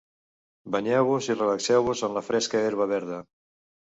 [0.75, 3.21] Banyeu-vos i relaxeu-vos en la fresca herba verda.